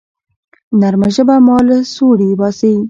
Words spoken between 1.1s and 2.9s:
ژبه مار له سوړي باسي